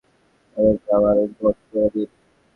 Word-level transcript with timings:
তাদেরকে 0.57 0.89
আমার 0.97 1.15
উম্মত 1.23 1.55
করে 1.65 1.87
দিন! 1.93 2.09